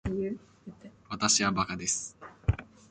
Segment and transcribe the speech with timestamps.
[1.11, 2.17] わたしはバカです